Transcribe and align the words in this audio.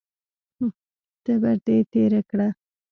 تبر 1.23 1.55
دې 1.65 1.77
تېره 1.91 2.21
کړه! 2.29 2.47